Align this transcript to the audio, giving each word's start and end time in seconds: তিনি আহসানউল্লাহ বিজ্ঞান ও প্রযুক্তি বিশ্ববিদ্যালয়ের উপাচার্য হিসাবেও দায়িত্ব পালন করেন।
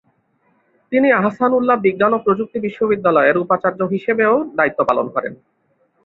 তিনি 0.91 1.07
আহসানউল্লাহ 1.11 1.77
বিজ্ঞান 1.77 2.11
ও 2.13 2.19
প্রযুক্তি 2.19 2.57
বিশ্ববিদ্যালয়ের 2.59 3.37
উপাচার্য 3.37 3.79
হিসাবেও 3.93 4.33
দায়িত্ব 4.57 4.79
পালন 4.89 5.07
করেন। 5.09 5.33